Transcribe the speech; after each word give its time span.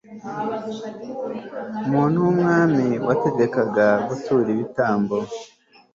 umuntu 1.87 2.17
w'umwami 2.25 2.87
wategekaga 3.07 3.87
gutura 4.07 4.47
ibitambo 4.55 5.15